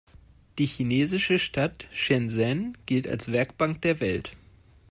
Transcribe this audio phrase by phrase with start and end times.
[0.57, 4.31] Die chinesische Stadt Shenzhen gilt als „Werkbank der Welt“.